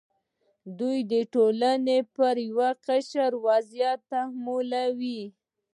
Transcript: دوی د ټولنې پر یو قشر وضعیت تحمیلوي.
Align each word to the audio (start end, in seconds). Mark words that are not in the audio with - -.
دوی 0.79 0.97
د 1.11 1.13
ټولنې 1.33 1.99
پر 2.15 2.35
یو 2.49 2.61
قشر 2.85 3.31
وضعیت 3.47 3.99
تحمیلوي. 4.11 5.21